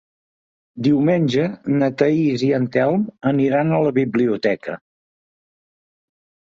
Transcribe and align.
Diumenge 0.87 1.45
na 1.75 1.91
Thaís 2.01 2.47
i 2.49 2.51
en 2.61 2.67
Telm 2.79 3.05
aniran 3.35 3.71
a 3.79 3.85
la 3.87 3.95
biblioteca. 4.03 4.81